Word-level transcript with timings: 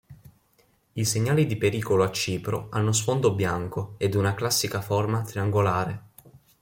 I 0.93 1.05
segnali 1.05 1.45
di 1.45 1.57
pericolo 1.57 2.03
a 2.03 2.09
Cipro 2.09 2.69
hanno 2.71 2.91
sfondo 2.91 3.35
bianco 3.35 3.93
ed 3.99 4.15
una 4.15 4.33
classica 4.33 4.81
forma 4.81 5.21
triangolare. 5.21 6.01